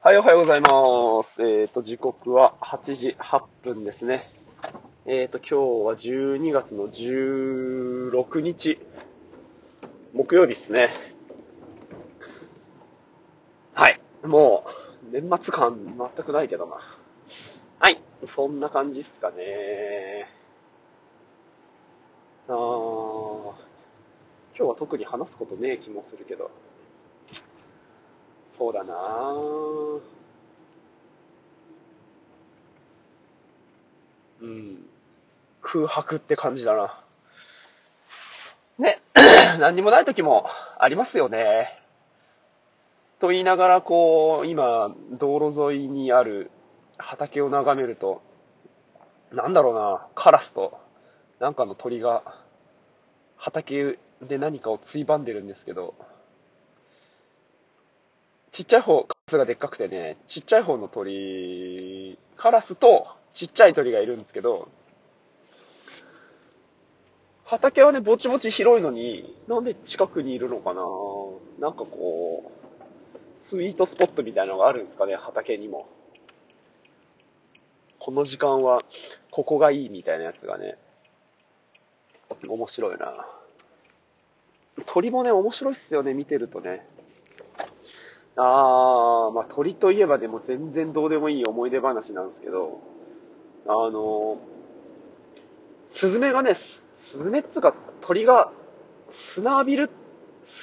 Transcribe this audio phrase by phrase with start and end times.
[0.00, 0.68] はい、おはようございま
[1.36, 1.42] す。
[1.42, 4.30] えっ、と、時刻は8時8分ですね。
[5.06, 8.78] えっ、と、今日は12月の16日、
[10.14, 10.90] 木曜日ですね。
[13.74, 14.00] はい。
[14.24, 14.66] も
[15.10, 16.76] う、年末感全くないけどな。
[17.80, 18.00] はい。
[18.36, 20.28] そんな感じっすかね。
[22.46, 23.54] あー、今
[24.58, 26.52] 日は特に話すことねえ気もするけど。
[28.58, 30.00] そうだなぁ。
[34.40, 34.86] うん。
[35.62, 37.04] 空白って感じだな。
[38.78, 39.00] ね。
[39.58, 40.46] 何にもない時も
[40.78, 41.82] ありますよね。
[43.20, 46.50] と言いながら、こう、今、道路沿いにある
[46.98, 48.22] 畑を眺めると、
[49.32, 50.78] なんだろうな、カラスと、
[51.40, 52.22] なんかの鳥が、
[53.36, 55.94] 畑で何かをついばんでるんですけど、
[58.58, 64.66] ちっちゃい方、カラスがでっかくてね、ちっちゃい方の鳥、カラスとちっちゃい鳥がいるんですけど、
[67.44, 70.82] 畑はね、ぼちぼち広いのに、なんで近くにいるのかな
[71.60, 75.86] なんかこう、スイートスポットみたいなのがあるんですかね、畑にも。
[78.00, 78.80] この時間は、
[79.30, 80.78] ここがいいみたいなやつがね、
[82.48, 83.24] 面白いな
[84.92, 86.84] 鳥もね、面白いっすよね、見てるとね。
[88.40, 92.80] あー、まあ鳥といえばでも全然どうでもいい思い出話なんですけど、
[93.66, 94.38] あの、
[95.96, 96.56] スズメがね、
[97.12, 98.52] スズメっつうか鳥が
[99.34, 99.90] 砂浴びる、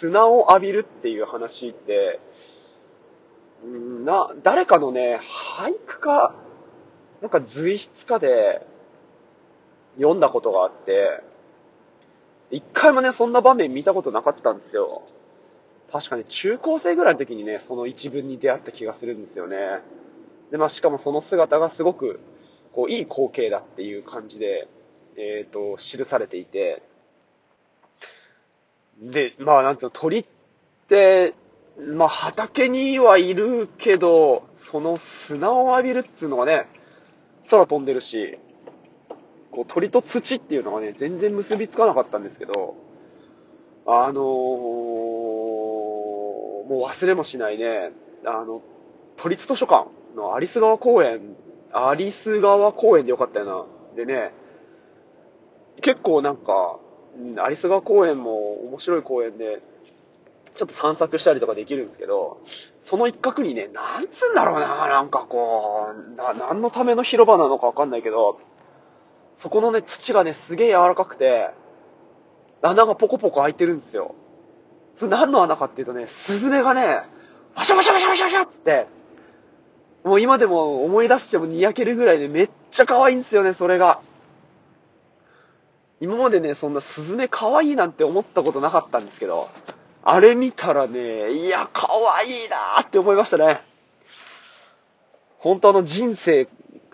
[0.00, 2.20] 砂を浴びるっていう話って、
[3.66, 5.18] んな、誰かのね、
[5.56, 6.34] 俳句か、
[7.22, 8.64] なんか随筆かで
[9.96, 11.24] 読んだことがあって、
[12.50, 15.02] 一回もね、そんな場面見たことなかったんですよ。
[15.94, 19.56] 確かに中高生ぐらいの時にね、その一文に出会った気がするんですよね。
[20.50, 22.18] で、まあしかもその姿がすごく、
[22.74, 24.66] こう、いい光景だっていう感じで、
[25.16, 26.82] えっ、と、記されていて、
[29.00, 30.26] で、まあなんていうの、鳥っ
[30.88, 31.34] て、
[31.78, 36.66] まあ畑にはいるけど、その砂を浴びるっていうのがね、
[37.48, 38.40] 空飛んでるし、
[39.52, 42.74] こう鳥と土っていうのがね、全然結びつかなかったんですけど、
[43.86, 45.03] あのー
[46.68, 47.92] もう忘れもしないね、
[48.24, 48.62] あの、
[49.16, 51.36] 都立図書館のアリス川公園、
[51.72, 53.66] アリス川公園でよかったよな。
[53.96, 54.32] でね、
[55.82, 56.78] 結構なんか、
[57.16, 59.62] うんアリス川公園も面白い公園で、
[60.56, 62.38] ちょっと散策したりとかできるんですけど、
[62.88, 68.38] その一角にね、なんつうんだろうな、なんかこう、な、何のための広場なのかわかんないけど、
[69.42, 71.50] そこのね、土がね、すげえ柔らかくて、
[72.62, 74.14] 穴がポコポコ開いてるんですよ。
[74.98, 77.02] それ何の穴かっていうとね、スズメがね、
[77.54, 78.86] バシャバシャバシャバシャバシャって、
[80.04, 84.00] もう今でも思い出してもにやけるぐらいでめっちゃ可愛いんですよね、それが。
[86.00, 89.48] 今までね、そんなスズメ可愛いなんて思ったことなかったんですけど、
[90.02, 93.62] あれ見たらね、いや、可愛いなーって思いましたね。
[95.38, 96.48] 本当あの人生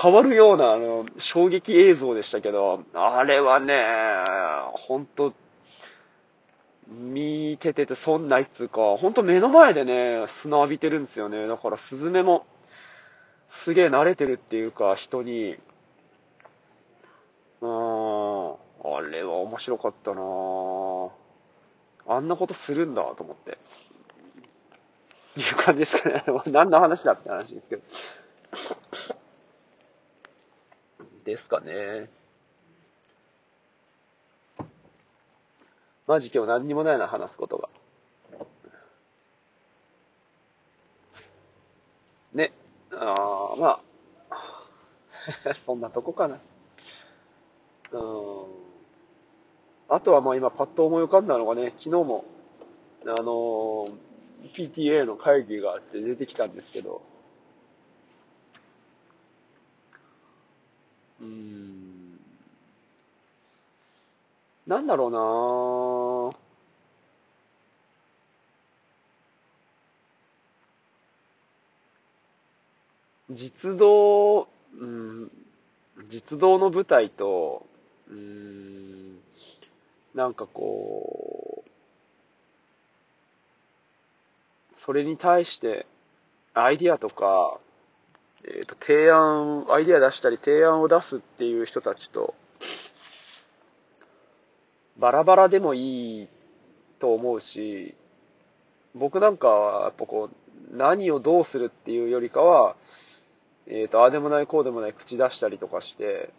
[0.00, 3.74] 変わるようなあの衝撃映像でしたけど、あれはね、
[4.88, 5.32] 本当
[6.88, 11.46] 見ててて損ないっつうか、本当目の前でね、砂浴びてるんですよね。
[11.46, 12.46] だからスズメも
[13.64, 15.56] すげえ慣れてるっていうか、人に。
[17.60, 21.10] うーん、あれは面白かったなぁ
[22.08, 23.58] あんなことするんだと思って。
[25.38, 26.24] いう感じですかね。
[26.46, 27.82] 何の話だって話ですけど。
[31.24, 32.08] ですかね。
[36.06, 37.68] マジ今日何にもないな、話すことが。
[42.32, 42.52] ね。
[42.92, 43.80] あー、ま
[44.30, 45.56] あ。
[45.66, 46.38] そんなとこかな。
[47.92, 48.46] うん。
[49.88, 52.24] あとはまあ今パッと思い浮かんだのがね、昨日も、
[53.04, 53.88] あの
[54.54, 57.02] PTA の会議があって出てきたんですけど、
[61.20, 62.20] うん。
[64.66, 65.95] なんだろうなぁ
[73.36, 74.48] 実動、
[74.78, 75.30] うん、
[76.10, 77.66] 実動の舞台と、
[78.10, 79.18] うん、
[80.14, 81.70] なんかこう、
[84.84, 85.86] それに対して
[86.54, 87.58] アイディアとか、
[88.44, 92.34] えっ、と、提案、アイディア出したり提案を出すっていう人たちと、
[94.98, 96.28] バラバラでもいい
[97.00, 97.94] と思うし、
[98.94, 102.76] 僕なんかはやっぱこう、何をどうするっていうよりかは、
[103.68, 106.32] えっ、と、ああでもないこうでもない口出したりとかして、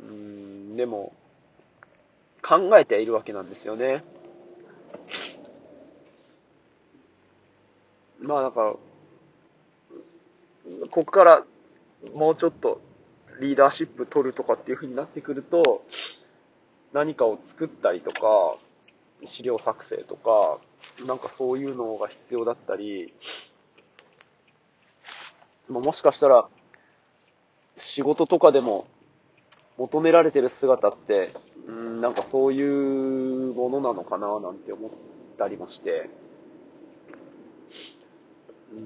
[0.00, 1.12] うん、でも、
[2.42, 4.02] 考えているわけなんですよね。
[8.20, 8.76] まあだか、
[10.90, 11.44] ここから
[12.14, 12.80] もうちょっと
[13.40, 15.82] リーダーシップ取るとかっていう風になってくると、
[16.92, 18.56] 何かを作ったりとか、
[19.24, 20.58] 資料作成とか、
[21.06, 23.14] なんかそういうのが必要だったり、
[25.68, 26.48] もしかしたら、
[27.94, 28.86] 仕事とかでも
[29.78, 31.34] 求められてる姿って、
[31.66, 34.90] うん、なんかそういうものなのかななんて思っ
[35.38, 36.10] たりもして、
[38.72, 38.76] う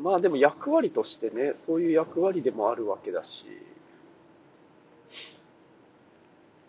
[0.00, 3.28] ん、まあでも役割としてね、そういう役割でもあるわけだし、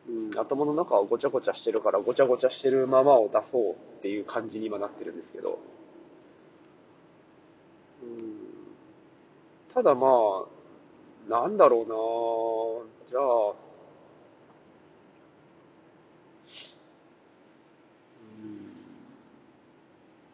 [0.07, 5.60] うん、頭の中はごちゃごちゃしてるから、ごちゃごちゃしてるままを出そうっていう感じに今なってるんですけど、
[8.04, 8.46] うん、
[9.75, 10.45] ただまあ、
[11.30, 13.10] なんだろうな。
[13.10, 13.56] じゃあ、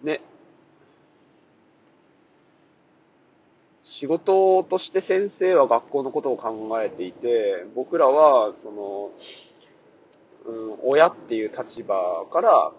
[0.05, 0.21] ね、
[3.83, 9.09] 仕事として先生は学校のことを考えていて、僕らは、その、
[10.45, 12.71] うん、親っていう立場から、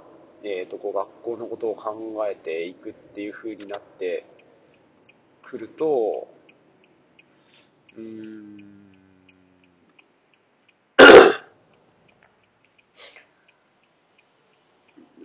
[0.45, 4.25] えっ、ー、と、こう、学校のことを考えていくっていう風になって
[5.43, 6.29] くると、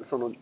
[0.09, 0.33] その、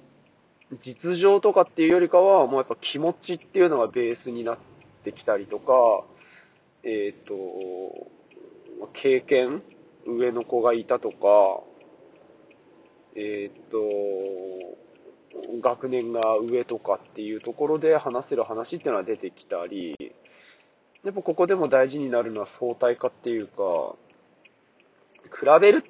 [0.81, 4.57] 実情とかっていうよりかは、もうやっぱ気持ちっていうのがベースになっ
[5.03, 5.73] てきたりとか、
[6.83, 7.33] えっ、ー、と、
[8.93, 9.63] 経験
[10.05, 11.15] 上の子がいたとか、
[13.15, 13.77] えっ、と、
[15.61, 20.15] 学年が上とかっていうところで話せる話っていうのは出てきたり、
[21.05, 23.95] やっぱここでも大事になるのは相対化っていうか、
[25.39, 25.85] 比べる、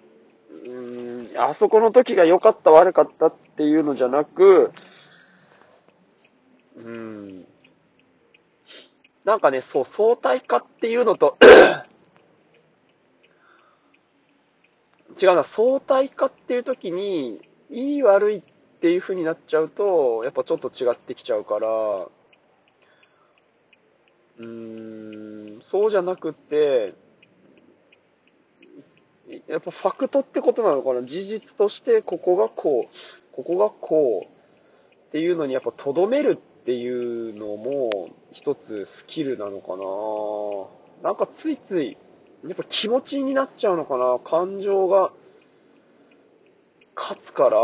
[0.65, 4.73] うん、あそこの時が良かった悪かったっていうのじゃなく、
[6.75, 7.45] うん、
[9.23, 11.37] なんかね、そう、相対化っていうのと
[15.21, 17.39] 違うな、相対化っていう時に、
[17.69, 18.41] いい悪いっ
[18.81, 22.09] ていう風になっちゃうと、やっぱちょっと違ってきちゃうから、
[24.37, 24.84] うん、
[25.71, 26.93] そうじゃなくって、
[29.47, 31.01] やっぱファクトってことなのかな？
[31.03, 34.27] 事実としてここがこう、ここがこう
[35.07, 39.75] っていうのにやっぱとどめるっていうのも一つスキルなのか
[41.01, 41.09] な？
[41.09, 41.97] なんかついつい
[42.47, 44.19] やっぱ気持ちになっちゃうのかな？
[44.23, 45.11] 感情が
[46.95, 47.59] 勝つから、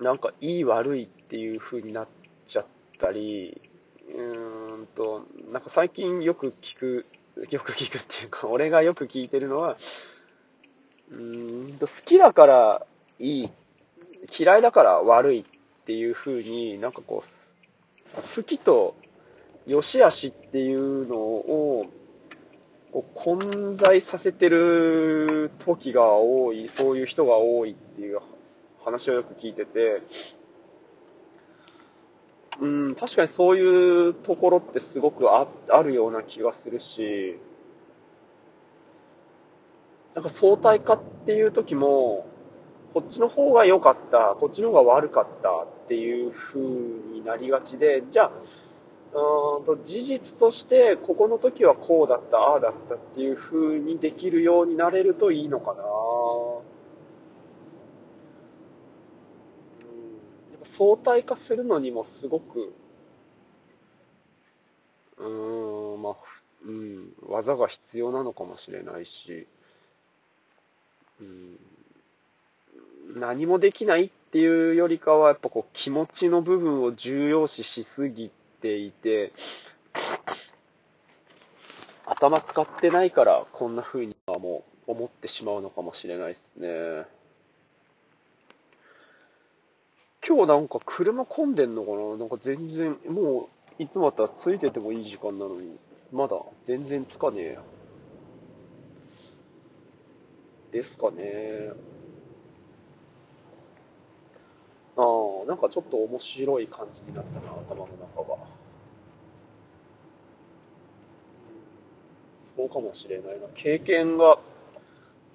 [0.00, 2.08] なんかいい悪いっていう風になっ
[2.48, 2.66] ちゃっ
[3.00, 3.60] たり、
[4.14, 4.57] うーん。
[4.82, 5.22] んと、
[5.52, 7.06] なんか最近よく聞く、
[7.50, 9.76] よく聞くっていうか、 俺がよく聞いてるのは、
[11.10, 12.86] うんと、好きだから
[13.18, 13.50] いい、
[14.38, 18.94] 嫌いだから悪いっていう風になんかこう、好きと
[19.66, 21.86] 良し悪しっていうのを
[22.92, 28.20] こう混在させてる時が多い、そういう人が多いっていう
[28.84, 30.02] 話をよく聞いてて、
[32.60, 37.38] うん、確かにそういうところってすごくああるような気がするし、
[40.14, 42.26] なんか相対化っていう時も、
[42.92, 45.48] こっちの方が良かった、こっちの方が悪かった
[45.84, 48.32] っていう風になりがちで、じゃあ、
[49.14, 55.86] うんと事実としてここの時はこうだったああだったっていう風にできるようになれるといいのかな、うん、
[60.52, 62.72] やっぱ相対化するのにもすごく
[65.18, 66.16] うーんまあ
[66.64, 69.46] うん技が必要なのかもしれないし、
[71.20, 71.58] うん、
[73.20, 78.30] 何もできないっていうよりかはやっぱこう気持ちの部分を重要視しすぎ
[78.60, 79.32] ていて、
[82.06, 87.17] 頭使ってないからこんな風にはもう思ってしまうのかもしれないですね。
[90.28, 92.16] 今日なんか車混んでんのかな？
[92.18, 95.78] なんか全然、もういつもだったらついててもいい時間なのに、
[96.12, 97.62] まだ全然つかねえや。
[100.70, 101.70] ですかね。
[104.98, 108.36] ああ、なんかちょっと面白い感じになったな、頭の中が。
[112.54, 113.46] そうかもしれないな。
[113.54, 114.38] 経験が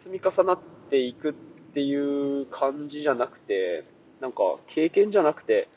[0.04, 0.60] 積み重なっ
[0.92, 1.34] ていくっ
[1.74, 3.86] ていう感じじゃなくて、
[4.24, 5.68] なんか経験じゃなくて、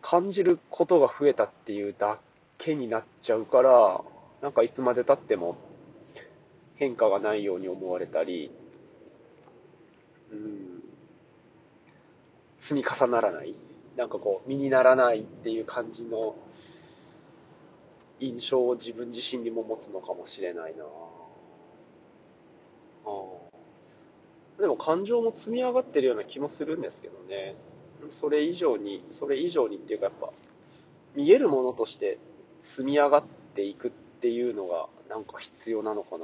[0.00, 2.18] 感じることが増えたっていうだ
[2.56, 4.00] けになっちゃうから、
[4.40, 5.58] なんかいつまで経っても
[6.76, 8.50] 変化がないように思われたり、
[10.32, 10.82] うん、
[12.62, 13.54] 積み重ならない。
[13.98, 16.34] なんかこう、身にならないっていう感じの
[18.18, 20.84] 印象を自分自身にも持つのかもしれないな
[23.04, 23.41] あ
[24.58, 27.56] でも感情も積み上がってるような気もするんですけどね。
[28.20, 30.32] それ以上に、それ以上にっていうかやっぱ、
[31.14, 32.18] 見えるものとして
[32.76, 33.90] 積み上がっていくっ
[34.20, 36.16] ていうのがなんか必要なのか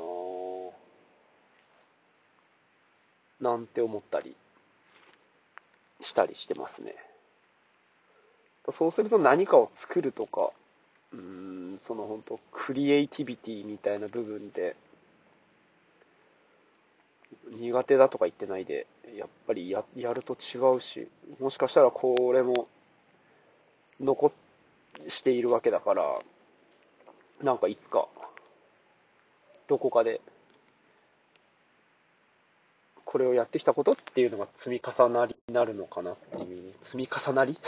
[3.41, 4.35] ななんて思ったり
[6.01, 6.95] したりしてますね。
[8.79, 10.51] そうすると何かを作るとか、
[11.13, 14.77] うん、その本当クリエイティビティみたいな部分で、
[17.51, 21.09] 苦手だとか言ってないで、やっぱりややると違うし、
[21.41, 22.69] もしかしたらこれも
[24.01, 24.33] 残
[25.09, 26.19] しているわけだから、
[27.43, 28.09] なんかいつか、
[29.69, 30.21] どこかで、
[33.05, 37.59] これをやってきたことっていうのが積み重なりになるのかなっていう、積み重なり？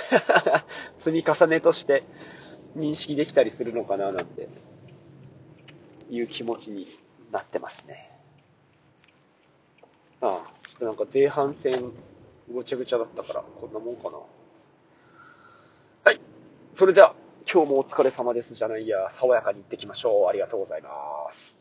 [1.05, 2.05] 積み重ねとして
[2.77, 4.49] 認識できたりするのかななんて
[6.11, 6.87] いう気持ちに
[7.33, 8.10] なってますね。
[10.23, 10.45] あ
[10.81, 11.93] あ、なんか前半戦
[12.53, 14.19] ごちゃごちゃだったから、こんなもんかな。
[16.05, 16.21] はい。
[16.79, 17.15] それでは、
[17.53, 20.29] 今日もお疲れ様ですじゃないや、爽やかに行ってきましょう。
[20.29, 20.91] ありがとうございま
[21.33, 21.60] す。